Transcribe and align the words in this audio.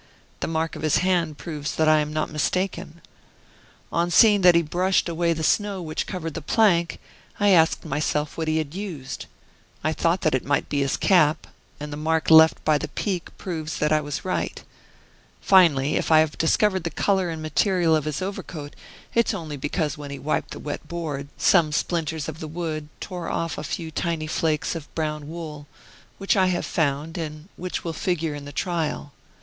The 0.39 0.47
mark 0.47 0.75
of 0.75 0.81
his 0.81 0.97
hand 1.05 1.37
proves 1.37 1.75
that 1.75 1.87
I 1.87 1.99
am 1.99 2.11
not 2.11 2.31
mistaken. 2.31 3.01
On 3.91 4.09
seeing 4.09 4.41
that 4.41 4.55
he 4.55 4.61
had 4.61 4.71
brushed 4.71 5.07
away 5.07 5.31
the 5.31 5.43
snow 5.43 5.79
which 5.79 6.07
covered 6.07 6.33
the 6.33 6.41
plank, 6.41 6.97
I 7.39 7.49
asked 7.49 7.85
myself 7.85 8.35
what 8.35 8.47
he 8.47 8.57
had 8.57 8.73
used; 8.73 9.27
I 9.83 9.93
thought 9.93 10.21
that 10.21 10.33
it 10.33 10.43
might 10.43 10.69
be 10.69 10.79
his 10.79 10.97
cap, 10.97 11.45
and 11.79 11.93
the 11.93 11.97
mark 11.97 12.31
left 12.31 12.65
by 12.65 12.79
the 12.79 12.87
peak 12.87 13.29
proves 13.37 13.77
that 13.77 13.91
I 13.91 14.01
was 14.01 14.25
right. 14.25 14.63
Finally, 15.39 15.97
if 15.97 16.11
I 16.11 16.17
have 16.21 16.35
discovered 16.35 16.83
the 16.83 16.89
color 16.89 17.29
and 17.29 17.37
the 17.37 17.43
material 17.43 17.95
of 17.95 18.05
his 18.05 18.23
overcoat, 18.23 18.75
it 19.13 19.27
is 19.29 19.33
only 19.35 19.55
because 19.55 19.99
when 19.99 20.09
he 20.09 20.17
wiped 20.17 20.49
the 20.49 20.57
wet 20.59 20.87
board, 20.87 21.27
some 21.37 21.71
splinters 21.71 22.27
of 22.27 22.39
the 22.39 22.47
wood 22.47 22.89
tore 22.99 23.29
off 23.29 23.55
a 23.59 23.63
few 23.63 23.91
tiny 23.91 24.25
flakes 24.25 24.73
of 24.73 24.91
brown 24.95 25.29
wool, 25.29 25.67
which 26.17 26.35
I 26.35 26.47
have 26.47 26.65
found, 26.65 27.19
and 27.19 27.49
which 27.55 27.83
will 27.83 27.93
figure 27.93 28.33
in 28.33 28.45
the 28.45 28.51
trial. 28.51 29.13